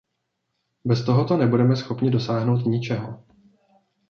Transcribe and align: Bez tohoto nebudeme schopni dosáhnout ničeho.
Bez 0.85 1.03
tohoto 1.05 1.37
nebudeme 1.37 1.75
schopni 1.75 2.11
dosáhnout 2.11 2.65
ničeho. 2.65 3.23